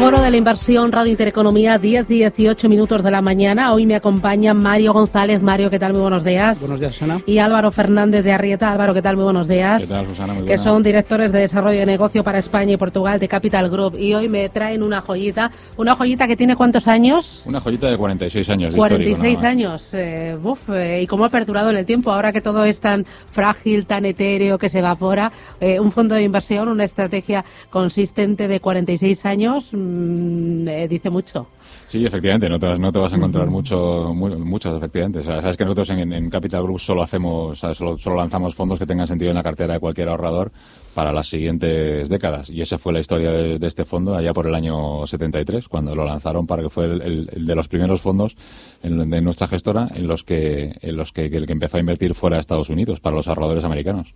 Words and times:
Foro 0.00 0.22
de 0.22 0.30
la 0.30 0.36
Inversión, 0.38 0.90
Radio 0.92 1.10
Intereconomía, 1.12 1.76
10, 1.76 2.08
18 2.08 2.70
minutos 2.70 3.02
de 3.02 3.10
la 3.10 3.20
mañana. 3.20 3.74
Hoy 3.74 3.84
me 3.84 3.94
acompaña 3.94 4.54
Mario 4.54 4.94
González. 4.94 5.42
Mario, 5.42 5.68
¿qué 5.68 5.78
tal? 5.78 5.92
Muy 5.92 6.00
buenos 6.00 6.24
días. 6.24 6.58
Buenos 6.58 6.80
días, 6.80 6.94
Susana. 6.94 7.20
Y 7.26 7.36
Álvaro 7.36 7.70
Fernández 7.70 8.24
de 8.24 8.32
Arrieta. 8.32 8.72
Álvaro, 8.72 8.94
¿qué 8.94 9.02
tal? 9.02 9.16
Muy 9.16 9.24
buenos 9.24 9.46
días. 9.46 9.82
¿Qué 9.82 9.88
tal, 9.88 10.06
Susana? 10.06 10.32
Muy 10.32 10.44
que 10.44 10.56
buena. 10.56 10.62
son 10.62 10.82
directores 10.82 11.32
de 11.32 11.40
desarrollo 11.40 11.78
de 11.80 11.84
negocio 11.84 12.24
para 12.24 12.38
España 12.38 12.72
y 12.72 12.76
Portugal 12.78 13.20
de 13.20 13.28
Capital 13.28 13.68
Group. 13.68 13.98
Y 13.98 14.14
hoy 14.14 14.30
me 14.30 14.48
traen 14.48 14.82
una 14.82 15.02
joyita. 15.02 15.50
Una 15.76 15.94
joyita 15.94 16.26
que 16.26 16.36
tiene 16.36 16.56
cuántos 16.56 16.88
años? 16.88 17.42
Una 17.44 17.60
joyita 17.60 17.90
de 17.90 17.98
46 17.98 18.48
años. 18.48 18.72
de 18.72 18.78
46 18.78 19.12
histórico, 19.18 19.42
nada 19.42 19.42
más. 19.42 19.52
años. 19.52 19.94
Eh, 19.94 20.38
uf, 20.42 20.60
eh, 20.70 21.02
y 21.02 21.06
cómo 21.06 21.26
ha 21.26 21.28
perdurado 21.28 21.68
en 21.68 21.76
el 21.76 21.84
tiempo. 21.84 22.10
Ahora 22.10 22.32
que 22.32 22.40
todo 22.40 22.64
es 22.64 22.80
tan 22.80 23.04
frágil, 23.32 23.84
tan 23.84 24.06
etéreo, 24.06 24.56
que 24.56 24.70
se 24.70 24.78
evapora. 24.78 25.30
eh, 25.60 25.78
un 25.78 25.92
fondo 25.92 26.14
de 26.14 26.22
inversión, 26.22 26.68
una 26.68 26.84
estrategia 26.84 27.44
consistente 27.68 28.48
de 28.48 28.60
46 28.60 29.26
años, 29.26 29.70
mm, 29.90 30.68
eh, 30.68 30.88
dice 30.88 31.10
mucho. 31.10 31.54
Sí, 31.86 32.04
efectivamente, 32.06 32.48
no 32.48 32.58
te, 32.60 32.66
vas- 32.66 32.78
no 32.78 32.92
te 32.92 32.98
vas 33.00 33.12
a 33.12 33.16
encontrar 33.16 33.50
mucho, 33.50 34.12
mu- 34.14 34.38
muchos, 34.44 34.76
efectivamente. 34.76 35.18
O 35.18 35.22
sea, 35.22 35.40
sabes 35.40 35.56
que 35.56 35.64
nosotros 35.64 35.90
en, 35.90 36.12
en 36.12 36.30
Capital 36.30 36.62
Group 36.62 36.78
solo 36.80 37.02
hacemos, 37.02 37.52
o 37.52 37.54
sea, 37.56 37.74
solo, 37.74 37.98
solo 37.98 38.16
lanzamos 38.16 38.54
fondos 38.54 38.78
que 38.78 38.86
tengan 38.86 39.08
sentido 39.08 39.30
en 39.30 39.36
la 39.36 39.42
cartera 39.42 39.74
de 39.74 39.80
cualquier 39.80 40.08
ahorrador 40.08 40.52
para 40.94 41.12
las 41.12 41.28
siguientes 41.28 42.08
décadas. 42.08 42.50
Y 42.50 42.60
esa 42.62 42.78
fue 42.78 42.92
la 42.92 43.00
historia 43.00 43.30
de, 43.32 43.58
de 43.58 43.66
este 43.66 43.84
fondo 43.84 44.14
allá 44.14 44.32
por 44.34 44.46
el 44.46 44.54
año 44.54 45.06
73, 45.06 45.68
cuando 45.68 45.94
lo 45.94 46.04
lanzaron 46.04 46.46
para 46.46 46.62
que 46.62 46.68
fue 46.70 46.84
el, 46.86 47.02
el- 47.02 47.46
de 47.46 47.54
los 47.54 47.68
primeros 47.68 48.00
fondos 48.02 48.36
en- 48.82 49.08
de 49.10 49.20
nuestra 49.20 49.46
gestora 49.48 49.88
en 49.94 50.06
los 50.06 50.24
que, 50.24 50.72
en 50.80 50.96
los 50.96 51.12
que, 51.12 51.26
el 51.26 51.46
que 51.46 51.52
empezó 51.52 51.76
a 51.76 51.80
invertir 51.80 52.14
fuera 52.14 52.38
Estados 52.38 52.70
Unidos 52.70 53.00
para 53.00 53.16
los 53.16 53.28
ahorradores 53.28 53.64
americanos. 53.64 54.08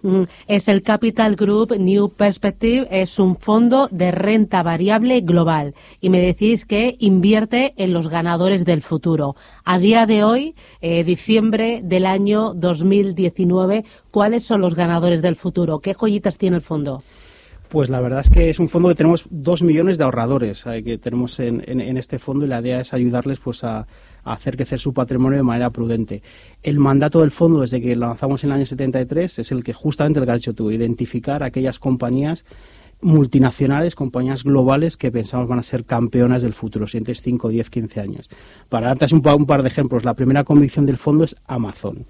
Es 0.46 0.68
el 0.68 0.82
Capital 0.82 1.36
Group 1.36 1.76
New 1.78 2.10
Perspective, 2.10 2.86
es 2.90 3.18
un 3.18 3.36
fondo 3.36 3.88
de 3.90 4.10
renta 4.10 4.62
variable 4.62 5.20
global. 5.20 5.74
Y 6.00 6.10
me 6.10 6.20
decís 6.20 6.64
que 6.64 6.96
invierte 6.98 7.74
en 7.76 7.92
los 7.92 8.08
ganadores 8.08 8.64
del 8.64 8.82
futuro. 8.82 9.36
A 9.64 9.78
día 9.78 10.06
de 10.06 10.24
hoy, 10.24 10.54
eh, 10.80 11.04
diciembre 11.04 11.80
del 11.82 12.06
año 12.06 12.52
2019, 12.54 13.84
¿cuáles 14.10 14.44
son 14.44 14.60
los 14.60 14.74
ganadores 14.74 15.22
del 15.22 15.36
futuro? 15.36 15.78
¿Qué 15.80 15.94
joyitas 15.94 16.36
tiene 16.38 16.56
el 16.56 16.62
fondo? 16.64 17.02
Pues 17.68 17.88
la 17.88 18.00
verdad 18.00 18.20
es 18.20 18.30
que 18.30 18.50
es 18.50 18.58
un 18.60 18.68
fondo 18.68 18.88
que 18.88 18.94
tenemos 18.94 19.24
dos 19.30 19.62
millones 19.62 19.98
de 19.98 20.04
ahorradores 20.04 20.64
eh, 20.66 20.82
que 20.84 20.98
tenemos 20.98 21.40
en, 21.40 21.62
en- 21.66 21.80
en 21.80 21.96
este 21.96 22.18
fondo 22.18 22.44
y 22.44 22.48
la 22.48 22.60
idea 22.60 22.80
es 22.80 22.92
ayudarles 22.92 23.40
pues 23.40 23.64
a, 23.64 23.86
hacer 24.22 24.56
crecer 24.56 24.78
su 24.78 24.92
patrimonio 24.92 25.38
de 25.38 25.42
manera 25.42 25.70
prudente. 25.70 26.22
El 26.62 26.78
mandato 26.78 27.20
del 27.22 27.30
fondo 27.30 27.60
desde 27.62 27.80
que 27.80 27.96
lo 27.96 28.06
lanzamos 28.06 28.44
en 28.44 28.50
el 28.50 28.56
año 28.56 28.66
73 28.66 29.38
es 29.38 29.50
el 29.52 29.64
que 29.64 29.72
justamente 29.72 30.18
el 30.20 30.24
que 30.26 30.32
has 30.32 30.38
dicho 30.38 30.54
tú, 30.54 30.70
identificar 30.70 31.42
aquellas 31.42 31.78
compañías 31.78 32.44
multinacionales, 33.02 33.94
compañías 33.94 34.44
globales 34.44 34.96
que 34.96 35.10
pensamos 35.12 35.48
van 35.48 35.58
a 35.58 35.62
ser 35.62 35.84
campeonas 35.84 36.42
del 36.42 36.52
futuro, 36.54 36.86
siguientes 36.86 37.20
5, 37.22 37.48
10, 37.48 37.70
15 37.70 38.00
años. 38.00 38.30
Para 38.68 38.88
darte 38.88 39.12
un, 39.14 39.20
pa- 39.20 39.34
un 39.34 39.46
par 39.46 39.62
de 39.62 39.68
ejemplos, 39.68 40.04
la 40.04 40.14
primera 40.14 40.44
convicción 40.44 40.86
del 40.86 40.96
fondo 40.96 41.24
es 41.24 41.34
Amazon. 41.46 42.06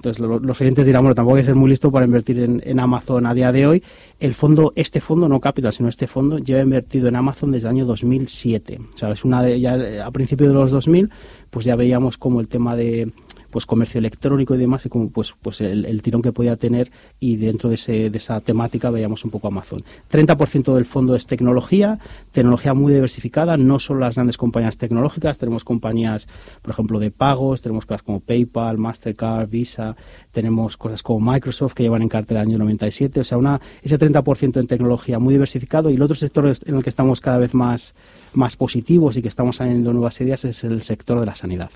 Entonces 0.00 0.18
lo- 0.18 0.38
los 0.38 0.58
oyentes 0.62 0.86
dirán, 0.86 1.02
bueno, 1.02 1.14
tampoco 1.14 1.36
hay 1.36 1.42
que 1.42 1.46
ser 1.48 1.56
muy 1.56 1.68
listo 1.68 1.92
para 1.92 2.06
invertir 2.06 2.38
en, 2.38 2.62
en 2.64 2.80
Amazon 2.80 3.26
a 3.26 3.34
día 3.34 3.52
de 3.52 3.66
hoy. 3.66 3.82
El 4.18 4.34
fondo, 4.34 4.72
este 4.74 4.98
fondo, 5.02 5.28
no 5.28 5.40
Capital, 5.40 5.74
sino 5.74 5.90
este 5.90 6.06
fondo, 6.06 6.38
lleva 6.38 6.62
invertido 6.62 7.08
en 7.08 7.16
Amazon 7.16 7.52
desde 7.52 7.68
el 7.68 7.74
año 7.74 7.84
2007. 7.84 8.78
O 8.94 8.96
sea, 8.98 9.10
es 9.12 9.24
una 9.26 9.42
de, 9.42 9.60
ya 9.60 9.76
eh, 9.76 10.00
a 10.00 10.10
principios 10.10 10.48
de 10.48 10.54
los 10.54 10.70
2000, 10.70 11.10
pues 11.50 11.66
ya 11.66 11.76
veíamos 11.76 12.16
como 12.16 12.40
el 12.40 12.48
tema 12.48 12.76
de 12.76 13.12
pues 13.50 13.66
comercio 13.66 13.98
electrónico 13.98 14.54
y 14.54 14.58
demás 14.58 14.86
y 14.86 14.88
como 14.88 15.10
pues 15.10 15.34
pues 15.42 15.60
el, 15.60 15.84
el 15.84 16.02
tirón 16.02 16.22
que 16.22 16.32
podía 16.32 16.56
tener 16.56 16.90
y 17.18 17.36
dentro 17.36 17.68
de, 17.68 17.74
ese, 17.76 18.10
de 18.10 18.18
esa 18.18 18.40
temática 18.40 18.90
veíamos 18.90 19.24
un 19.24 19.30
poco 19.30 19.48
Amazon. 19.48 19.82
30% 20.10 20.74
del 20.74 20.84
fondo 20.84 21.14
es 21.16 21.26
tecnología, 21.26 21.98
tecnología 22.32 22.74
muy 22.74 22.92
diversificada, 22.92 23.56
no 23.56 23.78
solo 23.78 24.00
las 24.00 24.14
grandes 24.14 24.36
compañías 24.36 24.78
tecnológicas, 24.78 25.38
tenemos 25.38 25.64
compañías, 25.64 26.28
por 26.62 26.72
ejemplo, 26.72 26.98
de 26.98 27.10
pagos, 27.10 27.62
tenemos 27.62 27.86
cosas 27.86 28.02
como 28.02 28.20
PayPal, 28.20 28.78
Mastercard, 28.78 29.48
Visa, 29.48 29.96
tenemos 30.32 30.76
cosas 30.76 31.02
como 31.02 31.32
Microsoft 31.32 31.74
que 31.74 31.82
llevan 31.82 32.02
en 32.02 32.08
cartera 32.08 32.42
el 32.42 32.48
año 32.48 32.58
97, 32.58 33.20
o 33.20 33.24
sea, 33.24 33.38
una, 33.38 33.60
ese 33.82 33.98
30% 33.98 34.60
en 34.60 34.66
tecnología 34.66 35.18
muy 35.18 35.34
diversificado 35.34 35.90
y 35.90 35.94
el 35.94 36.02
otro 36.02 36.14
sector 36.14 36.46
en 36.46 36.74
el 36.74 36.82
que 36.82 36.90
estamos 36.90 37.20
cada 37.20 37.38
vez 37.38 37.54
más, 37.54 37.94
más 38.32 38.56
positivos 38.56 39.16
y 39.16 39.22
que 39.22 39.28
estamos 39.28 39.56
saliendo 39.56 39.92
nuevas 39.92 40.20
ideas 40.20 40.44
es 40.44 40.64
el 40.64 40.82
sector 40.82 41.20
de 41.20 41.26
la 41.26 41.34
sanidad. 41.34 41.70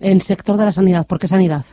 El 0.00 0.22
sector 0.22 0.56
de 0.56 0.64
la 0.64 0.72
sanidad. 0.72 1.06
¿Por 1.06 1.18
qué 1.18 1.28
sanidad? 1.28 1.64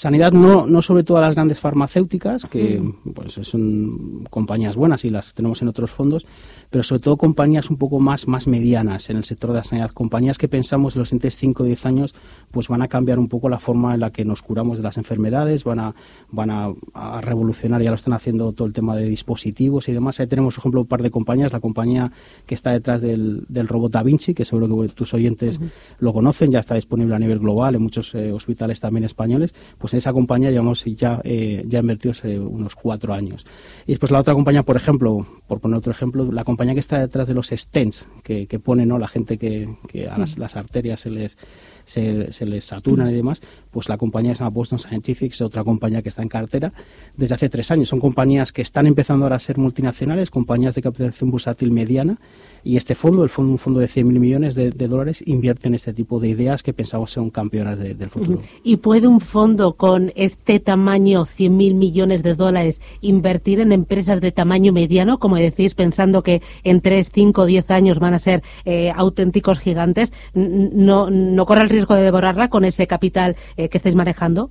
Sanidad 0.00 0.32
no, 0.32 0.66
no 0.66 0.80
sobre 0.80 1.04
todo 1.04 1.18
a 1.18 1.20
las 1.20 1.34
grandes 1.34 1.60
farmacéuticas, 1.60 2.46
que 2.46 2.82
pues 3.14 3.34
son 3.42 4.24
compañías 4.30 4.74
buenas 4.74 5.04
y 5.04 5.10
las 5.10 5.34
tenemos 5.34 5.60
en 5.60 5.68
otros 5.68 5.90
fondos, 5.90 6.24
pero 6.70 6.82
sobre 6.82 7.02
todo 7.02 7.18
compañías 7.18 7.68
un 7.68 7.76
poco 7.76 8.00
más, 8.00 8.26
más 8.26 8.46
medianas 8.46 9.10
en 9.10 9.18
el 9.18 9.24
sector 9.24 9.50
de 9.50 9.58
la 9.58 9.64
sanidad, 9.64 9.90
compañías 9.90 10.38
que 10.38 10.48
pensamos 10.48 10.96
en 10.96 11.00
los 11.00 11.10
siguientes 11.10 11.36
5 11.36 11.64
o 11.64 11.66
10 11.66 11.84
años 11.84 12.14
pues 12.50 12.68
van 12.68 12.80
a 12.80 12.88
cambiar 12.88 13.18
un 13.18 13.28
poco 13.28 13.50
la 13.50 13.60
forma 13.60 13.92
en 13.92 14.00
la 14.00 14.10
que 14.10 14.24
nos 14.24 14.40
curamos 14.40 14.78
de 14.78 14.84
las 14.84 14.96
enfermedades, 14.96 15.64
van 15.64 15.80
a, 15.80 15.94
van 16.30 16.50
a, 16.50 16.72
a 16.94 17.20
revolucionar, 17.20 17.82
ya 17.82 17.90
lo 17.90 17.96
están 17.96 18.14
haciendo 18.14 18.52
todo 18.52 18.66
el 18.66 18.72
tema 18.72 18.96
de 18.96 19.04
dispositivos 19.04 19.86
y 19.90 19.92
demás. 19.92 20.18
Ahí 20.18 20.28
tenemos, 20.28 20.54
por 20.54 20.62
ejemplo, 20.62 20.80
un 20.80 20.86
par 20.86 21.02
de 21.02 21.10
compañías, 21.10 21.52
la 21.52 21.60
compañía 21.60 22.10
que 22.46 22.54
está 22.54 22.72
detrás 22.72 23.02
del, 23.02 23.44
del 23.50 23.68
robot 23.68 23.92
Da 23.92 24.02
Vinci, 24.02 24.32
que 24.32 24.46
seguro 24.46 24.66
que 24.80 24.88
tus 24.94 25.12
oyentes 25.12 25.60
lo 25.98 26.14
conocen, 26.14 26.50
ya 26.50 26.60
está 26.60 26.74
disponible 26.74 27.14
a 27.14 27.18
nivel 27.18 27.38
global 27.38 27.74
en 27.74 27.82
muchos 27.82 28.14
eh, 28.14 28.32
hospitales 28.32 28.80
también 28.80 29.04
españoles, 29.04 29.54
pues 29.78 29.89
en 29.92 29.98
esa 29.98 30.12
compañía 30.12 30.50
llevamos 30.50 30.84
ya, 30.84 31.20
eh, 31.24 31.64
ya 31.66 31.80
invertidos 31.80 32.24
eh, 32.24 32.38
unos 32.38 32.74
cuatro 32.74 33.12
años. 33.14 33.44
Y 33.86 33.92
después 33.92 34.10
la 34.12 34.20
otra 34.20 34.34
compañía, 34.34 34.62
por 34.62 34.76
ejemplo, 34.76 35.26
por 35.46 35.60
poner 35.60 35.78
otro 35.78 35.92
ejemplo, 35.92 36.30
la 36.30 36.44
compañía 36.44 36.74
que 36.74 36.80
está 36.80 36.98
detrás 36.98 37.26
de 37.28 37.34
los 37.34 37.48
stents 37.48 38.06
que, 38.22 38.46
que 38.46 38.58
pone 38.58 38.86
¿no? 38.86 38.98
la 38.98 39.08
gente 39.08 39.38
que, 39.38 39.68
que 39.88 40.08
a 40.08 40.18
las, 40.18 40.38
las 40.38 40.56
arterias 40.56 41.00
se 41.00 41.10
les, 41.10 41.36
se, 41.84 42.32
se 42.32 42.46
les 42.46 42.64
saturan 42.64 43.10
y 43.10 43.14
demás, 43.14 43.40
pues 43.70 43.88
la 43.88 43.96
compañía 43.98 44.34
se 44.34 44.40
llama 44.40 44.50
Boston 44.50 44.78
Scientific, 44.78 45.32
es 45.32 45.40
otra 45.40 45.64
compañía 45.64 46.02
que 46.02 46.08
está 46.08 46.22
en 46.22 46.28
cartera 46.28 46.72
desde 47.16 47.34
hace 47.34 47.48
tres 47.48 47.70
años. 47.70 47.88
Son 47.88 48.00
compañías 48.00 48.52
que 48.52 48.62
están 48.62 48.86
empezando 48.86 49.24
ahora 49.24 49.36
a 49.36 49.40
ser 49.40 49.58
multinacionales, 49.58 50.30
compañías 50.30 50.74
de 50.74 50.82
capitalización 50.82 51.30
bursátil 51.30 51.72
mediana, 51.72 52.18
y 52.62 52.76
este 52.76 52.94
fondo, 52.94 53.24
el 53.24 53.30
fondo 53.30 53.52
un 53.52 53.58
fondo 53.58 53.80
de 53.80 53.88
100.000 53.88 54.04
millones 54.18 54.54
de, 54.54 54.70
de 54.70 54.86
dólares, 54.88 55.22
invierte 55.26 55.68
en 55.68 55.74
este 55.74 55.94
tipo 55.94 56.20
de 56.20 56.28
ideas 56.28 56.62
que 56.62 56.74
pensamos 56.74 57.10
son 57.10 57.30
campeonas 57.30 57.78
de- 57.78 57.94
del 57.94 58.10
futuro. 58.10 58.42
¿Y 58.62 58.76
puede 58.76 59.06
un 59.08 59.20
fondo 59.20 59.69
con 59.76 60.12
este 60.16 60.60
tamaño, 60.60 61.26
100.000 61.26 61.74
millones 61.74 62.22
de 62.22 62.34
dólares, 62.34 62.80
invertir 63.00 63.60
en 63.60 63.72
empresas 63.72 64.20
de 64.20 64.32
tamaño 64.32 64.72
mediano, 64.72 65.18
como 65.18 65.36
decís, 65.36 65.74
pensando 65.74 66.22
que 66.22 66.42
en 66.64 66.80
3, 66.80 67.10
5, 67.12 67.46
10 67.46 67.70
años 67.70 67.98
van 67.98 68.14
a 68.14 68.18
ser 68.18 68.42
eh, 68.64 68.92
auténticos 68.94 69.58
gigantes? 69.58 70.12
¿No, 70.34 71.10
¿No 71.10 71.46
corre 71.46 71.62
el 71.62 71.68
riesgo 71.68 71.94
de 71.94 72.02
devorarla 72.02 72.48
con 72.48 72.64
ese 72.64 72.86
capital 72.86 73.36
eh, 73.56 73.68
que 73.68 73.78
estáis 73.78 73.94
manejando? 73.94 74.50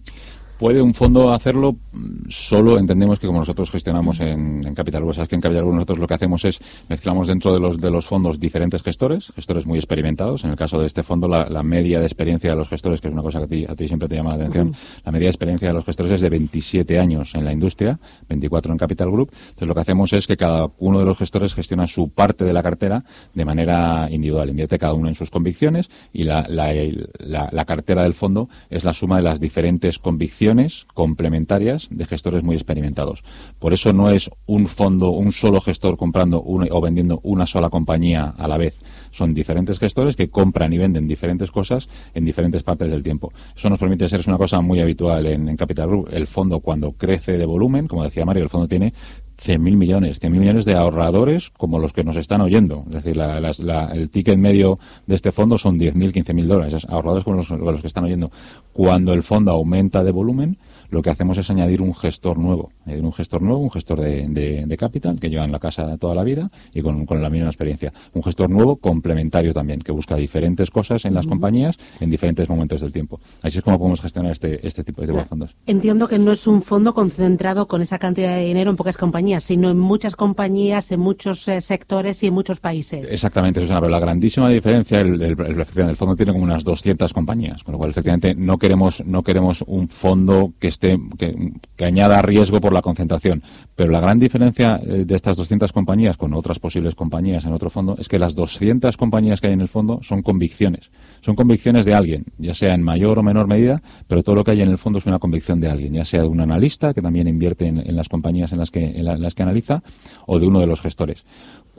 ¿Puede 0.59 0.81
un 0.81 0.93
fondo 0.93 1.31
hacerlo? 1.31 1.77
Mm, 1.93 2.27
Solo 2.29 2.77
entendemos 2.77 3.17
que 3.17 3.25
como 3.27 3.39
nosotros 3.39 3.71
gestionamos 3.71 4.19
en, 4.19 4.63
en 4.67 4.75
Capital 4.75 5.01
Group, 5.01 5.15
sabes 5.15 5.29
que 5.29 5.35
en 5.35 5.41
Capital 5.41 5.63
Group 5.63 5.75
nosotros 5.75 5.99
lo 5.99 6.05
que 6.07 6.13
hacemos 6.15 6.43
es 6.45 6.59
mezclamos 6.89 7.27
dentro 7.29 7.53
de 7.53 7.59
los, 7.61 7.79
de 7.79 7.89
los 7.89 8.05
fondos 8.05 8.39
diferentes 8.39 8.83
gestores, 8.83 9.31
gestores 9.35 9.65
muy 9.65 9.77
experimentados. 9.79 10.43
En 10.43 10.49
el 10.51 10.57
caso 10.57 10.79
de 10.81 10.85
este 10.87 11.01
fondo, 11.01 11.27
la, 11.29 11.47
la 11.49 11.63
media 11.63 11.99
de 11.99 12.05
experiencia 12.05 12.49
de 12.51 12.57
los 12.57 12.67
gestores, 12.67 12.99
que 12.99 13.07
es 13.07 13.13
una 13.13 13.23
cosa 13.23 13.39
que 13.39 13.45
a 13.45 13.47
ti, 13.47 13.65
a 13.69 13.75
ti 13.75 13.87
siempre 13.87 14.09
te 14.09 14.17
llama 14.17 14.31
la 14.31 14.35
atención, 14.35 14.75
la 15.05 15.11
media 15.13 15.27
de 15.27 15.31
experiencia 15.31 15.69
de 15.69 15.73
los 15.73 15.85
gestores 15.85 16.11
es 16.11 16.21
de 16.21 16.29
27 16.29 16.99
años 16.99 17.33
en 17.35 17.45
la 17.45 17.53
industria, 17.53 17.97
24 18.27 18.73
en 18.73 18.77
Capital 18.77 19.09
Group. 19.11 19.31
Entonces 19.31 19.67
lo 19.67 19.73
que 19.73 19.81
hacemos 19.81 20.11
es 20.13 20.27
que 20.27 20.35
cada 20.37 20.69
uno 20.79 20.99
de 20.99 21.05
los 21.05 21.17
gestores 21.17 21.53
gestiona 21.53 21.87
su 21.87 22.09
parte 22.09 22.43
de 22.43 22.51
la 22.51 22.61
cartera 22.61 23.03
de 23.33 23.45
manera 23.45 24.09
individual. 24.11 24.49
Invierte 24.49 24.77
cada 24.77 24.93
uno 24.93 25.07
en 25.07 25.15
sus 25.15 25.29
convicciones 25.31 25.89
y 26.11 26.25
la, 26.25 26.45
la, 26.49 26.73
la- 27.19 27.49
la 27.51 27.65
cartera 27.65 28.03
del 28.03 28.13
fondo 28.13 28.49
es 28.69 28.83
la 28.83 28.93
suma 28.93 29.15
de 29.17 29.23
las 29.23 29.39
diferentes 29.39 29.99
convicciones 29.99 30.48
complementarias 30.93 31.87
de 31.91 32.05
gestores 32.05 32.43
muy 32.43 32.55
experimentados. 32.55 33.23
Por 33.59 33.73
eso 33.73 33.93
no 33.93 34.09
es 34.09 34.29
un 34.45 34.67
fondo, 34.67 35.09
un 35.11 35.31
solo 35.31 35.61
gestor 35.61 35.97
comprando 35.97 36.41
o 36.43 36.81
vendiendo 36.81 37.19
una 37.23 37.45
sola 37.45 37.69
compañía 37.69 38.33
a 38.37 38.47
la 38.47 38.57
vez. 38.57 38.75
Son 39.11 39.33
diferentes 39.33 39.79
gestores 39.79 40.15
que 40.15 40.29
compran 40.29 40.71
y 40.73 40.77
venden 40.77 41.07
diferentes 41.07 41.51
cosas 41.51 41.87
en 42.13 42.25
diferentes 42.25 42.63
partes 42.63 42.89
del 42.91 43.03
tiempo. 43.03 43.31
Eso 43.55 43.69
nos 43.69 43.79
permite 43.79 44.07
ser, 44.07 44.21
una 44.27 44.37
cosa 44.37 44.61
muy 44.61 44.79
habitual 44.79 45.25
en, 45.25 45.49
en 45.49 45.57
Capital 45.57 45.87
Group. 45.87 46.09
El 46.11 46.27
fondo 46.27 46.59
cuando 46.59 46.91
crece 46.91 47.37
de 47.37 47.45
volumen, 47.45 47.87
como 47.87 48.03
decía 48.03 48.25
Mario, 48.25 48.43
el 48.43 48.49
fondo 48.49 48.67
tiene 48.67 48.93
100.000 49.39 49.59
millones, 49.77 50.21
100.000 50.21 50.29
millones 50.31 50.65
de 50.65 50.75
ahorradores 50.75 51.49
como 51.51 51.79
los 51.79 51.93
que 51.93 52.03
nos 52.03 52.15
están 52.17 52.41
oyendo. 52.41 52.83
Es 52.87 53.03
decir, 53.03 53.19
el 53.19 54.09
ticket 54.09 54.37
medio 54.37 54.79
de 55.07 55.15
este 55.15 55.31
fondo 55.31 55.57
son 55.57 55.79
10.000, 55.79 56.11
15.000 56.11 56.45
dólares. 56.45 56.85
ahorradores 56.89 57.23
como 57.23 57.37
los, 57.71 57.81
que 57.81 57.87
están 57.87 58.03
oyendo. 58.03 58.31
Cuando 58.73 59.13
el 59.13 59.23
fondo 59.23 59.51
aumenta 59.51 60.03
de 60.03 60.11
volumen, 60.11 60.57
lo 60.89 61.01
que 61.01 61.09
hacemos 61.09 61.37
es 61.37 61.49
añadir 61.49 61.81
un 61.81 61.93
gestor 61.93 62.37
nuevo. 62.37 62.71
Añadir 62.85 63.03
un 63.03 63.13
gestor 63.13 63.41
nuevo, 63.41 63.59
un 63.59 63.71
gestor 63.71 63.99
de, 64.01 64.75
capital 64.79 65.19
que 65.19 65.29
lleva 65.29 65.43
en 65.43 65.51
la 65.51 65.59
casa 65.59 65.97
toda 65.97 66.15
la 66.15 66.23
vida 66.23 66.49
y 66.73 66.81
con, 66.81 67.05
la 67.09 67.29
misma 67.29 67.47
experiencia. 67.47 67.91
Un 68.13 68.23
gestor 68.23 68.49
nuevo 68.49 68.77
complementario 68.77 69.53
también, 69.53 69.81
que 69.81 69.91
busca 69.91 70.15
diferentes 70.15 70.69
cosas 70.69 71.03
en 71.05 71.13
las 71.13 71.27
compañías 71.27 71.77
en 71.99 72.09
diferentes 72.09 72.47
momentos 72.47 72.81
del 72.81 72.93
tiempo. 72.93 73.19
Así 73.41 73.57
es 73.57 73.63
como 73.63 73.77
podemos 73.77 74.01
gestionar 74.01 74.31
este, 74.31 74.65
este 74.65 74.83
tipo 74.83 75.01
de 75.01 75.25
fondos. 75.25 75.55
Entiendo 75.65 76.07
que 76.07 76.17
no 76.17 76.31
es 76.31 76.47
un 76.47 76.61
fondo 76.61 76.93
concentrado 76.93 77.67
con 77.67 77.81
esa 77.81 77.99
cantidad 77.99 78.35
de 78.35 78.45
dinero 78.45 78.71
en 78.71 78.77
pocas 78.77 78.97
compañías, 78.97 79.43
sino 79.43 79.69
en 79.69 79.77
muchas 79.77 80.15
compañías, 80.15 80.91
en 80.91 80.99
muchos 80.99 81.47
eh, 81.47 81.61
sectores 81.61 82.23
y 82.23 82.27
en 82.27 82.33
muchos 82.33 82.59
países. 82.59 83.11
Exactamente, 83.11 83.59
Susana, 83.59 83.81
pero 83.81 83.91
la 83.91 83.99
grandísima 83.99 84.49
diferencia, 84.49 85.01
el, 85.01 85.21
el, 85.21 85.95
fondo 85.95 86.15
tiene 86.15 86.31
como 86.31 86.45
unas 86.45 86.63
200 86.63 87.11
compañías, 87.13 87.63
con 87.63 87.73
lo 87.73 87.79
cual 87.79 87.91
efectivamente 87.91 88.33
no 88.35 88.57
queremos, 88.57 89.03
no 89.05 89.23
queremos 89.23 89.63
un 89.67 89.89
fondo 89.89 90.53
que 90.59 90.67
que, 90.79 91.85
añada 91.85 92.21
riesgo 92.21 92.59
por 92.61 92.73
la 92.73 92.81
concentración. 92.81 93.43
Pero 93.75 93.91
la 93.91 93.99
gran 93.99 94.19
diferencia 94.19 94.79
eh, 94.81 95.05
de 95.05 95.15
estas 95.15 95.37
200 95.37 95.71
compañías 95.71 96.17
con 96.17 96.33
otras 96.33 96.59
posibles 96.59 96.95
compañías 96.95 97.45
en 97.45 97.53
otro 97.53 97.69
fondo 97.69 97.95
es 97.97 98.07
que 98.07 98.19
las 98.19 98.35
200 98.35 98.95
compañías 98.97 99.41
que 99.41 99.47
hay 99.47 99.53
en 99.53 99.61
el 99.61 99.67
fondo 99.67 99.99
son 100.03 100.21
convicciones. 100.21 100.89
Son 101.21 101.35
convicciones 101.35 101.85
de 101.85 101.93
alguien, 101.93 102.25
ya 102.37 102.53
sea 102.53 102.73
en 102.73 102.81
mayor 102.81 103.19
o 103.19 103.23
menor 103.23 103.47
medida, 103.47 103.81
pero 104.07 104.23
todo 104.23 104.35
lo 104.35 104.43
que 104.43 104.51
hay 104.51 104.61
en 104.61 104.69
el 104.69 104.77
fondo 104.77 104.99
es 104.99 105.05
una 105.05 105.19
convicción 105.19 105.59
de 105.59 105.69
alguien, 105.69 105.93
ya 105.93 106.05
sea 106.05 106.21
de 106.21 106.27
un 106.27 106.39
analista 106.39 106.93
que 106.93 107.01
también 107.01 107.27
invierte 107.27 107.67
en, 107.67 107.95
las 107.95 108.07
compañías 108.07 108.51
en 108.51 108.59
las 108.59 108.71
que, 108.71 108.83
en 108.83 109.21
las 109.21 109.33
que 109.33 109.43
analiza 109.43 109.81
o 110.25 110.39
de 110.39 110.47
uno 110.47 110.59
de 110.59 110.67
los 110.67 110.81
gestores. 110.81 111.25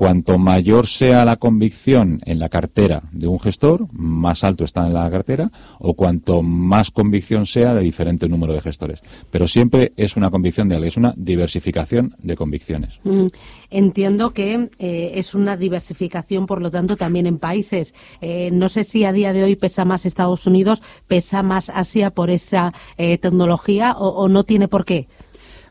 Cuanto 0.01 0.39
mayor 0.39 0.87
sea 0.87 1.27
la 1.27 1.37
convicción 1.37 2.21
en 2.25 2.39
la 2.39 2.49
cartera 2.49 3.03
de 3.13 3.27
un 3.27 3.39
gestor, 3.39 3.87
más 3.93 4.45
alto 4.45 4.65
está 4.65 4.87
en 4.87 4.95
la 4.95 5.11
cartera, 5.11 5.51
o 5.79 5.93
cuanto 5.93 6.43
más 6.43 6.91
convicción 6.91 7.45
sea 7.45 7.75
de 7.75 7.83
diferente 7.83 8.27
número 8.27 8.55
de 8.55 8.63
gestores. 8.63 8.90
Pero 9.31 9.47
siempre 9.47 9.93
es 9.97 10.17
una 10.17 10.31
convicción 10.31 10.69
de 10.69 10.77
alguien, 10.77 10.91
es 10.91 10.97
una 10.97 11.15
diversificación 11.17 12.15
de 12.19 12.37
convicciones. 12.37 12.99
Mm, 13.05 13.27
entiendo 13.71 14.33
que 14.33 14.71
eh, 14.79 15.13
es 15.15 15.35
una 15.35 15.57
diversificación, 15.57 16.47
por 16.47 16.61
lo 16.61 16.71
tanto, 16.71 16.97
también 16.97 17.27
en 17.27 17.39
países. 17.39 17.95
Eh, 18.21 18.51
no 18.53 18.69
sé 18.69 18.85
si 18.85 19.05
a 19.05 19.13
día 19.13 19.33
de 19.33 19.45
hoy 19.45 19.57
pesa 19.57 19.85
más 19.85 20.07
Estados 20.07 20.47
Unidos, 20.47 20.83
pesa 21.07 21.43
más 21.43 21.71
Asia 21.71 22.11
por 22.11 22.31
esa 22.31 22.73
eh, 22.97 23.19
tecnología 23.19 23.93
o 23.93 24.29
no 24.29 24.45
tiene 24.45 24.69
por 24.69 24.85
qué. 24.85 25.09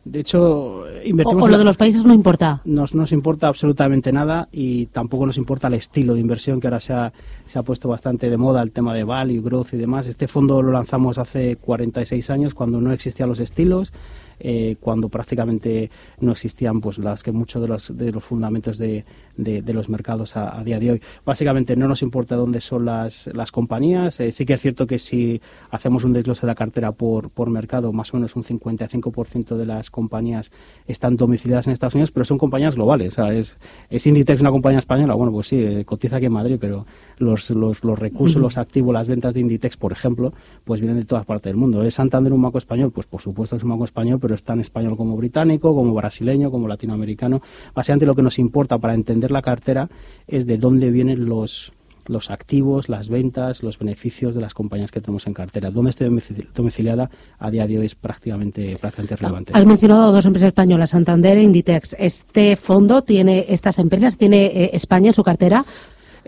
De 0.10 0.22
hecho, 0.22 0.86
invertimos. 1.06 1.44
O, 1.44 1.48
lo 1.48 1.58
de 1.58 1.64
los 1.64 1.78
países 1.78 2.04
no 2.04 2.14
importa. 2.14 2.62
Nos, 2.66 2.96
nos 2.96 3.12
importa 3.12 3.48
absolutamente 3.48 4.12
nada 4.12 4.50
y 4.52 4.88
tampoco 4.88 5.28
nos 5.28 5.38
importa 5.38 5.68
el 5.68 5.76
estilo 5.76 6.16
de 6.16 6.20
inversión 6.20 6.60
que 6.60 6.66
ahora 6.66 6.80
se 6.80 6.94
ha, 6.94 7.14
se 7.46 7.60
ha 7.60 7.64
puesto 7.64 7.88
bastante 7.90 8.30
de 8.30 8.38
moda, 8.38 8.64
el 8.64 8.72
tema 8.72 8.96
de 8.96 9.04
value, 9.04 9.42
growth 9.42 9.74
y 9.74 9.78
demás. 9.78 10.08
Este 10.08 10.28
fondo 10.28 10.64
lo 10.64 10.72
lanzamos 10.72 11.20
hace 11.20 11.58
46 11.58 12.30
años 12.32 12.54
cuando 12.56 12.82
no 12.82 12.92
existían 12.92 13.30
los 13.30 13.40
estilos 13.40 13.94
eh, 14.40 14.78
cuando 14.80 15.10
prácticamente 15.10 15.90
no 16.20 16.32
existían 16.32 16.82
pues 16.82 16.98
las 16.98 17.24
que 17.24 17.32
muchos 17.32 17.62
de 17.62 17.68
los, 17.68 17.98
de 17.98 18.12
los 18.12 18.24
fundamentos 18.24 18.78
de, 18.78 19.06
de, 19.36 19.74
los 19.74 19.90
mercados 19.90 20.36
a, 20.36 20.64
día 20.64 20.80
de 20.80 20.92
hoy. 20.92 21.02
Básicamente 21.26 21.76
no 21.76 21.88
nos 21.88 22.02
importa 22.02 22.36
dónde 22.36 22.62
son 22.62 22.86
las, 22.86 23.28
las 23.34 23.52
compañías. 23.52 24.20
Eh, 24.20 24.32
sí 24.32 24.46
que 24.46 24.54
es 24.54 24.62
cierto 24.62 24.86
que 24.86 25.00
si 25.00 25.42
hacemos 25.72 26.04
un 26.04 26.14
desglose 26.14 26.42
de 26.42 26.48
la 26.48 26.56
cartera 26.56 26.92
por, 26.92 27.30
por 27.30 27.50
mercado, 27.50 27.94
más 27.94 28.14
o 28.14 28.18
menos 28.18 28.36
un 28.36 28.44
55% 28.44 29.56
de 29.56 29.66
las 29.66 29.90
compañías 29.90 30.52
están 30.88 31.16
domiciliadas 31.16 31.68
en 31.68 31.74
Estados 31.74 31.96
Unidos, 31.96 32.12
pero 32.12 32.26
son 32.26 32.38
compañías 32.38 32.76
globales. 32.76 33.18
es, 33.18 33.58
es 33.90 34.08
Inditex 34.08 34.42
una 34.42 34.52
compañía 34.52 34.80
española? 34.80 35.16
Bueno, 35.16 35.32
pues 35.32 35.48
sí, 35.48 35.58
eh, 35.58 35.86
cotiza 35.86 36.18
aquí 36.18 36.26
en 36.26 36.34
Madrid, 36.34 36.58
pero 36.60 36.86
los, 37.18 37.50
los, 37.52 37.84
los 37.84 37.98
recursos, 37.98 38.42
los 38.42 38.58
activos, 38.58 38.94
las 38.94 39.08
ventas 39.08 39.34
de 39.34 39.42
Inditex, 39.42 39.78
por 39.78 39.92
ejemplo, 39.92 40.34
pues 40.66 40.82
vienen 40.82 40.98
de 40.98 41.06
todas 41.06 41.26
partes 41.26 41.50
del 41.50 41.58
mundo. 41.58 41.84
¿Es 41.84 41.96
Santander 41.96 42.34
un 42.34 42.42
banco 42.42 42.58
español? 42.58 42.92
Pues 42.92 43.08
por 43.08 43.22
supuesto 43.22 43.56
es 43.56 43.64
un 43.64 43.70
banco 43.70 43.86
español, 43.86 44.20
pero 44.22 44.29
es 44.36 44.44
tan 44.44 44.60
español 44.60 44.98
como 44.98 45.16
británico, 45.16 45.74
como 45.76 45.94
brasileño, 45.94 46.52
como 46.52 46.68
latinoamericano. 46.68 47.42
Básicamente 47.74 48.06
lo 48.06 48.16
que 48.16 48.24
nos 48.24 48.40
importa 48.40 48.78
para 48.78 48.94
entender 48.94 49.32
la 49.32 49.42
cartera 49.42 49.90
es 50.28 50.46
de 50.46 50.58
dónde 50.58 50.92
vienen 50.92 51.26
los, 51.26 51.72
los 52.08 52.32
activos, 52.32 52.90
las 52.90 53.08
ventas, 53.08 53.64
los 53.64 53.78
beneficios 53.78 54.36
de 54.36 54.42
las 54.42 54.54
compañías 54.54 54.92
que 54.92 55.00
tenemos 55.00 55.28
en 55.28 55.34
cartera. 55.34 55.72
Dónde 55.72 55.92
esté 55.92 56.10
domiciliada 56.56 57.10
a 57.38 57.52
día 57.52 57.68
de 57.68 57.80
hoy 57.80 57.86
es 57.86 57.96
prácticamente, 57.96 58.78
prácticamente 58.82 59.16
relevante. 59.16 59.54
Has 59.56 59.66
mencionado 59.66 60.12
dos 60.12 60.26
empresas 60.26 60.48
españolas, 60.48 60.90
Santander 60.90 61.38
e 61.38 61.44
Inditex. 61.44 61.96
¿Este 62.00 62.56
fondo 62.56 63.04
tiene 63.04 63.46
estas 63.50 63.78
empresas? 63.80 64.18
¿Tiene 64.18 64.48
eh, 64.48 64.72
España 64.74 65.10
en 65.10 65.14
su 65.14 65.24
cartera? 65.24 65.64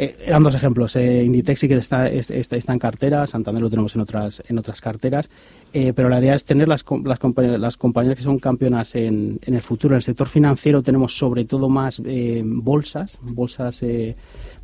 Eh, 0.01 0.17
eran 0.25 0.41
dos 0.41 0.55
ejemplos. 0.55 0.95
Eh, 0.95 1.23
Inditex 1.23 1.59
sí 1.59 1.67
que 1.67 1.75
está, 1.75 2.09
en 2.09 2.79
cartera, 2.79 3.27
Santander 3.27 3.61
lo 3.61 3.69
tenemos 3.69 3.93
en 3.93 4.01
otras, 4.01 4.41
en 4.47 4.57
otras 4.57 4.81
carteras, 4.81 5.29
eh, 5.73 5.93
pero 5.93 6.09
la 6.09 6.19
idea 6.19 6.33
es 6.33 6.43
tener 6.43 6.67
las, 6.67 6.83
las, 7.05 7.19
las 7.59 7.77
compañías 7.77 8.15
que 8.15 8.23
son 8.23 8.39
campeonas 8.39 8.95
en, 8.95 9.39
en, 9.43 9.53
el 9.53 9.61
futuro. 9.61 9.93
En 9.93 9.97
el 9.97 10.01
sector 10.01 10.27
financiero 10.27 10.81
tenemos 10.81 11.15
sobre 11.15 11.45
todo 11.45 11.69
más 11.69 12.01
bolsas, 12.43 13.19
bolsas 13.21 13.83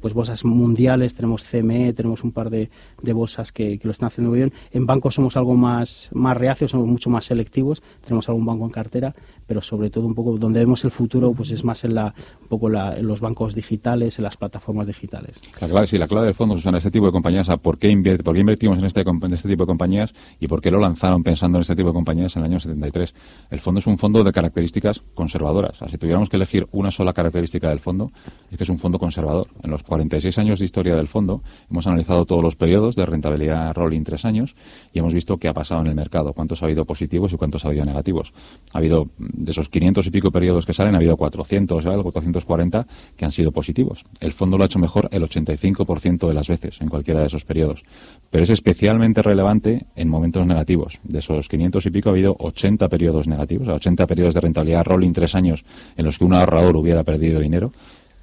pues 0.01 0.13
bolsas 0.13 0.45
mundiales, 0.45 1.15
tenemos 1.15 1.43
CME, 1.43 1.93
tenemos 1.93 2.23
un 2.23 2.31
par 2.31 2.49
de, 2.49 2.69
de 3.01 3.13
bolsas 3.13 3.51
que, 3.51 3.79
lo 3.83 3.91
están 3.91 4.07
haciendo 4.07 4.29
muy 4.29 4.39
bien. 4.39 4.53
En 4.71 4.85
bancos 4.85 5.15
somos 5.15 5.37
algo 5.37 5.55
más, 5.55 6.09
más 6.13 6.35
reacios, 6.37 6.71
somos 6.71 6.87
mucho 6.87 7.09
más 7.09 7.25
selectivos, 7.25 7.81
tenemos 8.03 8.27
algún 8.29 8.45
banco 8.45 8.65
en 8.65 8.71
cartera, 8.71 9.15
pero 9.45 9.61
sobre 9.61 9.89
todo 9.89 10.05
un 10.05 10.15
poco 10.15 10.37
donde 10.37 10.59
vemos 10.59 10.83
el 10.83 10.91
futuro 10.91 11.31
pues 11.33 11.51
es 11.51 11.63
más 11.63 11.83
en, 11.83 11.95
la, 11.95 12.13
un 12.41 12.47
poco 12.47 12.69
la, 12.69 12.97
en 12.97 13.07
los 13.07 13.19
bancos 13.19 13.55
digitales, 13.55 14.17
en 14.17 14.23
las 14.23 14.37
plataformas 14.37 14.87
digitales. 14.87 15.26
La 15.59 15.67
clave, 15.67 15.87
sí, 15.87 15.97
la 15.97 16.07
clave 16.07 16.27
del 16.27 16.35
fondo, 16.35 16.55
en 16.63 16.75
este 16.75 16.91
tipo 16.91 17.05
de 17.05 17.11
compañías, 17.11 17.47
¿por 17.61 17.77
qué, 17.77 17.89
por 18.23 18.33
qué 18.33 18.39
invertimos 18.39 18.79
en 18.79 18.85
este, 18.85 19.01
en 19.01 19.33
este 19.33 19.49
tipo 19.49 19.63
de 19.63 19.67
compañías 19.67 20.13
y 20.39 20.47
por 20.47 20.61
qué 20.61 20.71
lo 20.71 20.79
lanzaron 20.79 21.23
pensando 21.23 21.57
en 21.57 21.61
este 21.61 21.75
tipo 21.75 21.89
de 21.89 21.93
compañías 21.93 22.35
en 22.35 22.43
el 22.43 22.51
año 22.51 22.59
73? 22.59 23.13
El 23.49 23.59
fondo 23.59 23.79
es 23.79 23.87
un 23.87 23.97
fondo 23.97 24.23
de 24.23 24.31
características 24.31 25.01
conservadoras. 25.13 25.77
si 25.89 25.97
tuviéramos 25.97 26.29
que 26.29 26.37
elegir 26.37 26.67
una 26.71 26.91
sola 26.91 27.13
característica 27.13 27.69
del 27.69 27.79
fondo, 27.79 28.11
es 28.51 28.57
que 28.57 28.63
es 28.63 28.69
un 28.69 28.79
fondo 28.79 28.99
conservador. 28.99 29.47
En 29.63 29.71
los 29.71 29.83
46 29.83 30.37
años 30.37 30.59
de 30.59 30.65
historia 30.65 30.95
del 30.95 31.07
fondo 31.07 31.41
hemos 31.69 31.87
analizado 31.87 32.25
todos 32.25 32.43
los 32.43 32.55
periodos 32.55 32.95
de 32.95 33.05
rentabilidad 33.05 33.73
rolling 33.73 34.03
tres 34.03 34.25
años 34.25 34.55
y 34.93 34.99
hemos 34.99 35.13
visto 35.13 35.37
qué 35.37 35.47
ha 35.47 35.53
pasado 35.53 35.81
en 35.81 35.87
el 35.87 35.95
mercado, 35.95 36.33
cuántos 36.33 36.61
ha 36.61 36.65
habido 36.65 36.85
positivos 36.85 37.33
y 37.33 37.37
cuántos 37.37 37.65
ha 37.65 37.69
habido 37.69 37.85
negativos. 37.85 38.33
Ha 38.73 38.77
habido, 38.77 39.09
de 39.17 39.51
esos 39.51 39.69
500 39.69 40.05
y 40.07 40.11
pico 40.11 40.31
periodos 40.31 40.65
que 40.65 40.73
salen, 40.73 40.95
ha 40.95 40.97
habido 40.97 41.17
400 41.17 41.85
o 41.85 41.89
algo, 41.89 42.03
440 42.03 42.87
que 43.15 43.25
han 43.25 43.31
sido 43.31 43.51
positivos. 43.51 44.03
El 44.19 44.33
fondo 44.33 44.57
lo 44.57 44.63
ha 44.63 44.67
hecho 44.67 44.79
mejor 44.79 45.09
el 45.17 45.23
85% 45.23 46.27
de 46.27 46.33
las 46.33 46.47
veces 46.47 46.79
en 46.81 46.89
cualquiera 46.89 47.21
de 47.21 47.27
esos 47.27 47.45
periodos. 47.45 47.83
Pero 48.29 48.43
es 48.43 48.49
especialmente 48.49 49.21
relevante 49.21 49.85
en 49.95 50.09
momentos 50.09 50.45
negativos. 50.45 50.99
De 51.03 51.19
esos 51.19 51.47
500 51.47 51.85
y 51.85 51.89
pico 51.91 52.09
ha 52.09 52.13
habido 52.13 52.35
80 52.39 52.87
periodos 52.89 53.27
negativos, 53.27 53.67
80 53.67 54.07
periodos 54.07 54.33
de 54.33 54.41
rentabilidad 54.41 54.85
rolling 54.85 55.13
tres 55.13 55.35
años 55.35 55.63
en 55.95 56.05
los 56.05 56.17
que 56.17 56.25
un 56.25 56.33
ahorrador 56.33 56.75
hubiera 56.77 57.03
perdido 57.03 57.39
dinero 57.39 57.71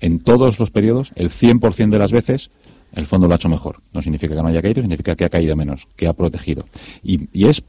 en 0.00 0.20
todos 0.20 0.58
los 0.58 0.70
periodos, 0.70 1.12
el 1.14 1.30
100% 1.30 1.88
de 1.88 1.98
las 1.98 2.12
veces, 2.12 2.50
el 2.92 3.06
fondo 3.06 3.26
lo 3.26 3.32
ha 3.32 3.36
hecho 3.36 3.48
mejor. 3.48 3.80
No 3.92 4.02
significa 4.02 4.34
que 4.34 4.42
no 4.42 4.48
haya 4.48 4.60
caído, 4.60 4.82
significa 4.82 5.16
que 5.16 5.24
ha 5.24 5.30
caído 5.30 5.56
menos, 5.56 5.88
que 5.96 6.06
ha 6.06 6.12
protegido. 6.12 6.66
Y, 7.02 7.28
y 7.32 7.48
es 7.48 7.62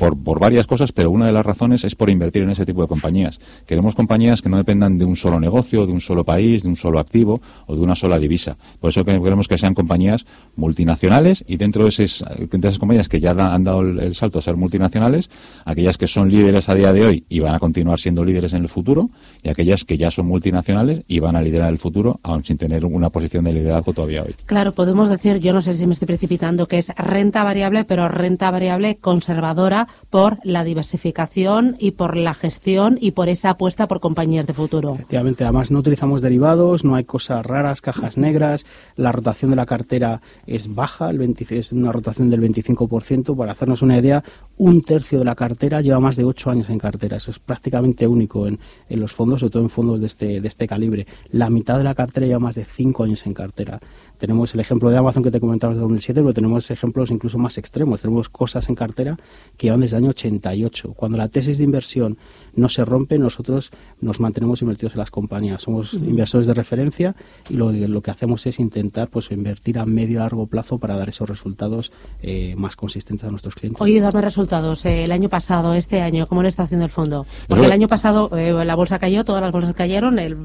por, 0.00 0.40
varias 0.40 0.66
cosas, 0.66 0.92
pero 0.92 1.10
una 1.10 1.26
de 1.26 1.32
las 1.32 1.44
razones 1.44 1.84
es 1.84 1.94
por 1.94 2.08
invertir 2.08 2.42
en 2.42 2.50
ese 2.50 2.64
tipo 2.64 2.80
de 2.80 2.88
compañías. 2.88 3.38
Queremos 3.66 3.94
compañías 3.94 4.40
que 4.40 4.48
no 4.48 4.56
dependan 4.56 4.96
de 4.96 5.04
un 5.04 5.14
solo 5.14 5.38
negocio, 5.38 5.84
de 5.84 5.92
un 5.92 6.00
solo 6.00 6.24
país, 6.24 6.62
de 6.62 6.70
un 6.70 6.76
solo 6.76 6.98
activo 6.98 7.40
o 7.66 7.76
de 7.76 7.82
una 7.82 7.94
sola 7.94 8.18
divisa. 8.18 8.56
Por 8.80 8.90
eso 8.90 9.04
queremos 9.04 9.46
que 9.46 9.58
sean 9.58 9.74
compañías 9.74 10.24
multinacionales 10.56 11.44
y 11.46 11.58
dentro 11.58 11.84
de 11.84 11.90
esas, 11.90 12.78
compañías 12.78 13.08
que 13.08 13.20
ya 13.20 13.32
han 13.32 13.62
dado 13.62 13.82
el, 13.82 14.14
salto 14.14 14.38
a 14.38 14.42
ser 14.42 14.56
multinacionales, 14.56 15.28
aquellas 15.66 15.98
que 15.98 16.06
son 16.06 16.30
líderes 16.30 16.68
a 16.70 16.74
día 16.74 16.92
de 16.94 17.04
hoy 17.04 17.24
y 17.28 17.40
van 17.40 17.54
a 17.54 17.58
continuar 17.58 18.00
siendo 18.00 18.24
líderes 18.24 18.54
en 18.54 18.62
el 18.62 18.68
futuro 18.70 19.10
y 19.42 19.50
aquellas 19.50 19.84
que 19.84 19.98
ya 19.98 20.10
son 20.10 20.26
multinacionales 20.26 21.04
y 21.08 21.20
van 21.20 21.36
a 21.36 21.42
liderar 21.42 21.70
el 21.70 21.78
futuro 21.78 22.20
aún 22.22 22.42
sin 22.44 22.56
tener 22.56 22.86
una 22.86 23.10
posición 23.10 23.44
de 23.44 23.52
liderazgo 23.52 23.92
todavía 23.92 24.22
hoy. 24.22 24.34
Claro, 24.46 24.72
podemos 24.72 25.10
decir, 25.10 25.40
yo 25.40 25.52
no 25.52 25.60
sé 25.60 25.74
si 25.74 25.86
me 25.86 25.92
estoy 25.92 26.06
precipitando, 26.06 26.66
que 26.66 26.78
es 26.78 26.88
renta 26.96 27.44
variable, 27.44 27.84
pero 27.84 28.08
renta 28.08 28.50
variable 28.50 28.96
conservadora 28.96 29.86
por 30.10 30.38
la 30.44 30.64
diversificación 30.64 31.76
y 31.78 31.92
por 31.92 32.16
la 32.16 32.34
gestión 32.34 32.98
y 33.00 33.12
por 33.12 33.28
esa 33.28 33.50
apuesta 33.50 33.88
por 33.88 34.00
compañías 34.00 34.46
de 34.46 34.54
futuro. 34.54 34.94
Efectivamente, 34.94 35.44
además 35.44 35.70
no 35.70 35.78
utilizamos 35.78 36.22
derivados, 36.22 36.84
no 36.84 36.94
hay 36.94 37.04
cosas 37.04 37.44
raras, 37.46 37.80
cajas 37.80 38.16
negras, 38.16 38.66
la 38.96 39.12
rotación 39.12 39.50
de 39.50 39.56
la 39.56 39.66
cartera 39.66 40.20
es 40.46 40.72
baja, 40.74 41.10
el 41.10 41.20
es 41.50 41.72
una 41.72 41.92
rotación 41.92 42.30
del 42.30 42.40
25%. 42.40 43.36
Para 43.36 43.52
hacernos 43.52 43.82
una 43.82 43.98
idea, 43.98 44.22
un 44.56 44.82
tercio 44.82 45.18
de 45.18 45.24
la 45.24 45.34
cartera 45.34 45.80
lleva 45.80 46.00
más 46.00 46.16
de 46.16 46.24
ocho 46.24 46.50
años 46.50 46.68
en 46.70 46.78
cartera. 46.78 47.16
Eso 47.16 47.30
es 47.30 47.38
prácticamente 47.38 48.06
único 48.06 48.46
en, 48.46 48.58
los 48.90 49.12
fondos, 49.12 49.40
sobre 49.40 49.52
todo 49.52 49.62
en 49.62 49.70
fondos 49.70 50.00
de 50.00 50.06
este, 50.06 50.40
de 50.40 50.48
este 50.48 50.66
calibre. 50.66 51.06
La 51.30 51.50
mitad 51.50 51.78
de 51.78 51.84
la 51.84 51.94
cartera 51.94 52.26
lleva 52.26 52.40
más 52.40 52.54
de 52.54 52.64
cinco 52.64 53.04
años 53.04 53.24
en 53.26 53.34
cartera. 53.34 53.80
Tenemos 54.18 54.52
el 54.52 54.60
ejemplo 54.60 54.90
de 54.90 54.98
Amazon 54.98 55.22
que 55.22 55.30
te 55.30 55.40
comentaba 55.40 55.72
de 55.72 55.80
2007, 55.80 56.20
pero 56.20 56.34
tenemos 56.34 56.70
ejemplos 56.70 57.10
incluso 57.10 57.38
más 57.38 57.56
extremos. 57.56 58.02
Tenemos 58.02 58.28
cosas 58.28 58.68
en 58.68 58.74
cartera 58.74 59.16
que 59.56 59.70
desde 59.80 59.96
el 59.96 60.04
año 60.04 60.10
88. 60.10 60.94
Cuando 60.94 61.18
la 61.18 61.28
tesis 61.28 61.58
de 61.58 61.64
inversión 61.64 62.18
no 62.54 62.68
se 62.68 62.84
rompe, 62.84 63.18
nosotros 63.18 63.70
nos 64.00 64.20
mantenemos 64.20 64.62
invertidos 64.62 64.94
en 64.94 65.00
las 65.00 65.10
compañías. 65.10 65.62
Somos 65.62 65.94
inversores 65.94 66.46
de 66.46 66.54
referencia 66.54 67.14
y 67.48 67.54
lo, 67.54 67.72
lo, 67.72 68.02
que 68.02 68.10
hacemos 68.10 68.46
es 68.46 68.58
intentar 68.58 69.08
pues 69.08 69.30
invertir 69.30 69.78
a 69.78 69.86
medio 69.86 70.10
y 70.10 70.18
largo 70.18 70.46
plazo 70.46 70.78
para 70.78 70.96
dar 70.96 71.08
esos 71.08 71.28
resultados 71.28 71.92
eh, 72.22 72.54
más 72.56 72.76
consistentes 72.76 73.26
a 73.26 73.30
nuestros 73.30 73.54
clientes. 73.54 73.80
Oye, 73.80 74.00
dame 74.00 74.20
resultados. 74.20 74.84
Eh, 74.86 75.04
el 75.04 75.12
año 75.12 75.28
pasado, 75.28 75.74
este 75.74 76.00
año, 76.00 76.26
¿cómo 76.26 76.42
le 76.42 76.48
está 76.48 76.64
haciendo 76.64 76.84
el 76.84 76.90
fondo? 76.90 77.26
Porque 77.48 77.66
el 77.66 77.72
año 77.72 77.88
pasado 77.88 78.36
eh, 78.36 78.64
la 78.64 78.74
bolsa 78.74 78.98
cayó, 78.98 79.24
todas 79.24 79.42
las 79.42 79.52
bolsas 79.52 79.74
cayeron, 79.74 80.18
el, 80.18 80.36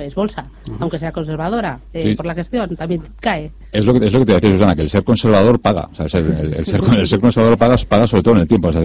es 0.00 0.14
bolsa, 0.14 0.50
aunque 0.80 0.98
sea 0.98 1.12
conservadora, 1.12 1.80
por 2.16 2.26
la 2.26 2.34
gestión, 2.34 2.76
también 2.76 3.02
cae. 3.20 3.52
Es 3.72 3.84
lo 3.84 3.94
que, 3.94 4.06
es 4.06 4.12
lo 4.12 4.20
que 4.20 4.26
te 4.26 4.32
decía 4.34 4.52
Susana, 4.52 4.76
que 4.76 4.82
el 4.82 4.90
ser 4.90 5.04
conservador 5.04 5.60
paga. 5.60 5.88
el, 5.98 6.10
ser, 6.10 6.24
el, 6.24 7.06
ser, 7.06 7.20
conservador 7.20 7.56
paga, 7.56 7.76
paga 7.88 8.06
sobre 8.06 8.22
todo 8.22 8.34
en 8.34 8.40
el 8.40 8.48
tiempo. 8.48 8.68
Es 8.68 8.76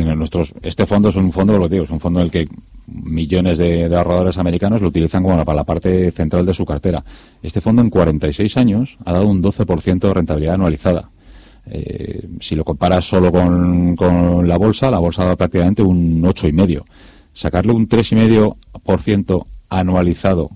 este 0.62 0.86
fondo 0.86 1.10
es 1.10 1.16
un 1.16 1.32
fondo, 1.32 1.58
lo 1.58 1.70
digo, 1.70 1.84
es 1.84 1.90
un 1.90 2.00
fondo 2.00 2.20
en 2.20 2.26
el 2.26 2.32
que 2.32 2.48
millones 2.88 3.58
de, 3.58 3.84
ahorradores 3.96 4.38
americanos 4.38 4.82
lo 4.82 4.88
utilizan 4.88 5.24
como 5.24 5.44
para 5.44 5.56
la 5.56 5.64
parte 5.64 6.12
central 6.12 6.46
de 6.46 6.54
su 6.54 6.66
cartera. 6.66 7.04
Este 7.42 7.62
fondo 7.62 7.82
en 7.82 7.90
46 7.90 8.58
años 8.58 8.98
ha 9.06 9.14
dado 9.14 9.28
un 9.28 9.42
12% 9.42 10.00
de 10.00 10.14
rentabilidad 10.14 10.56
anualizada. 10.56 11.10
Eh, 11.70 12.28
si 12.40 12.56
lo 12.56 12.64
comparas 12.64 13.06
solo 13.06 13.32
con, 13.32 13.96
con, 13.96 14.48
la 14.48 14.58
bolsa, 14.58 14.90
la 14.90 15.00
bolsa 15.00 15.24
ha 15.24 15.26
dado 15.26 15.38
prácticamente 15.38 15.82
un 15.82 16.22
8,5. 16.22 16.84
Sacarle 17.34 17.74
un 17.74 17.88
3,5% 17.88 19.46
anualizado 19.70 20.50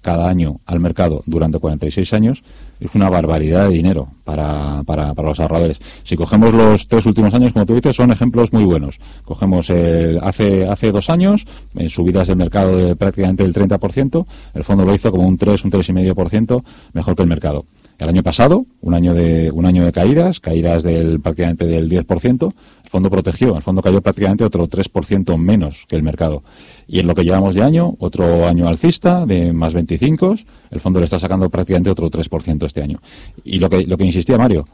cada 0.00 0.28
año 0.28 0.60
al 0.66 0.80
mercado 0.80 1.22
durante 1.26 1.58
46 1.58 2.12
años 2.12 2.42
es 2.80 2.94
una 2.94 3.10
barbaridad 3.10 3.68
de 3.68 3.74
dinero 3.74 4.08
para, 4.24 4.82
para, 4.84 5.14
para, 5.14 5.28
los 5.28 5.40
ahorradores. 5.40 5.78
Si 6.04 6.16
cogemos 6.16 6.52
los 6.52 6.86
tres 6.86 7.06
últimos 7.06 7.34
años, 7.34 7.52
como 7.52 7.66
tú 7.66 7.74
dices, 7.74 7.96
son 7.96 8.10
ejemplos 8.10 8.52
muy 8.52 8.64
buenos. 8.64 8.98
Cogemos 9.24 9.70
hace, 9.70 10.66
hace 10.66 10.92
dos 10.92 11.10
años, 11.10 11.44
en 11.74 11.90
subidas 11.90 12.28
del 12.28 12.36
mercado 12.36 12.76
de 12.76 12.96
prácticamente 12.96 13.44
el 13.44 13.54
30%, 13.54 14.26
el 14.54 14.64
fondo 14.64 14.84
lo 14.84 14.94
hizo 14.94 15.10
como 15.10 15.26
un 15.26 15.36
3, 15.36 15.64
un 15.64 15.70
3,5% 15.70 16.62
mejor 16.92 17.16
que 17.16 17.22
el 17.22 17.28
mercado. 17.28 17.64
El 17.98 18.08
año 18.08 18.22
pasado, 18.22 18.64
un 18.80 18.94
año 18.94 19.12
de, 19.12 19.50
un 19.52 19.66
año 19.66 19.84
de 19.84 19.90
caídas, 19.90 20.38
caídas 20.38 20.84
del 20.84 21.20
prácticamente 21.20 21.66
del 21.66 21.90
10%, 21.90 22.52
el 22.84 22.90
fondo 22.90 23.10
protegió, 23.10 23.56
el 23.56 23.62
fondo 23.62 23.82
cayó 23.82 24.00
prácticamente 24.00 24.44
otro 24.44 24.68
3% 24.68 25.36
menos 25.36 25.84
que 25.88 25.96
el 25.96 26.04
mercado. 26.04 26.44
Y 26.86 27.00
en 27.00 27.08
lo 27.08 27.14
que 27.16 27.24
llevamos 27.24 27.56
de 27.56 27.62
año, 27.62 27.96
otro 27.98 28.46
año 28.46 28.68
alcista 28.68 29.26
de 29.26 29.52
más 29.52 29.74
25, 29.74 30.36
el 30.70 30.80
fondo 30.80 31.00
le 31.00 31.06
está 31.06 31.18
sacando 31.18 31.50
prácticamente 31.50 31.90
otro 31.90 32.08
3% 32.08 32.64
este 32.68 32.82
año. 32.82 33.00
Y 33.44 33.58
lo 33.58 33.68
que, 33.68 33.84
lo 33.84 33.96
que 33.96 34.04
insistía 34.04 34.38
Mario, 34.38 34.64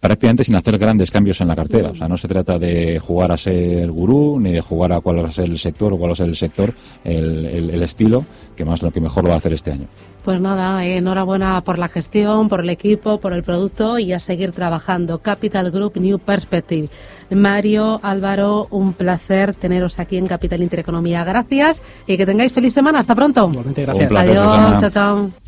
prácticamente 0.00 0.44
sin 0.44 0.54
hacer 0.54 0.78
grandes 0.78 1.10
cambios 1.10 1.40
en 1.40 1.48
la 1.48 1.56
cartera. 1.56 1.90
O 1.90 1.94
sea, 1.94 2.08
no 2.08 2.16
se 2.16 2.28
trata 2.28 2.58
de 2.58 2.98
jugar 2.98 3.32
a 3.32 3.36
ser 3.36 3.90
gurú, 3.90 4.38
ni 4.40 4.52
de 4.52 4.60
jugar 4.60 4.92
a 4.92 5.00
cuál 5.00 5.24
va 5.24 5.28
a 5.28 5.32
ser 5.32 5.46
el 5.46 5.58
sector 5.58 5.92
o 5.92 5.98
cuál 5.98 6.10
va 6.10 6.12
a 6.12 6.16
ser 6.16 6.28
el 6.28 6.36
sector, 6.36 6.72
el, 7.04 7.46
el, 7.46 7.82
estilo, 7.82 8.24
que 8.56 8.64
más 8.64 8.82
lo 8.82 8.90
que 8.90 9.00
mejor 9.00 9.24
lo 9.24 9.30
va 9.30 9.36
a 9.36 9.38
hacer 9.38 9.52
este 9.52 9.72
año. 9.72 9.88
Pues 10.24 10.40
nada, 10.40 10.84
enhorabuena 10.84 11.60
por 11.62 11.78
la 11.78 11.88
gestión, 11.88 12.48
por 12.48 12.60
el 12.60 12.70
equipo, 12.70 13.18
por 13.18 13.32
el 13.32 13.42
producto 13.42 13.98
y 13.98 14.12
a 14.12 14.20
seguir 14.20 14.52
trabajando. 14.52 15.18
Capital 15.18 15.70
Group 15.70 15.96
New 15.96 16.18
Perspective. 16.18 16.88
Mario, 17.30 17.98
Álvaro, 18.02 18.68
un 18.70 18.92
placer 18.92 19.54
teneros 19.54 19.98
aquí 19.98 20.16
en 20.16 20.26
Capital 20.26 20.62
Intereconomía. 20.62 21.24
Gracias 21.24 21.82
y 22.06 22.16
que 22.16 22.26
tengáis 22.26 22.52
feliz 22.52 22.72
semana. 22.72 23.00
Hasta 23.00 23.14
pronto. 23.14 23.48
gracias. 23.48 24.12
Adiós, 24.12 24.80
chao, 24.80 24.90
chao. 24.90 25.47